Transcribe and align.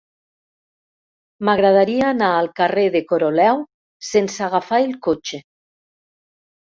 M'agradaria 1.49 2.07
anar 2.13 2.29
al 2.37 2.49
carrer 2.59 2.85
de 2.95 3.01
Coroleu 3.11 3.61
sense 4.07 4.45
agafar 4.47 4.81
el 4.87 4.97
cotxe. 5.09 5.41